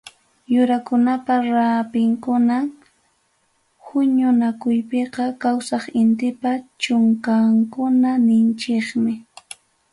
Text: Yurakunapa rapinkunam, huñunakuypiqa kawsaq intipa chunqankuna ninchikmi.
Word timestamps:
Yurakunapa 0.53 1.33
rapinkunam, 1.53 2.65
huñunakuypiqa 3.87 5.25
kawsaq 5.41 5.83
intipa 6.01 6.51
chunqankuna 6.81 8.09
ninchikmi. 8.25 9.13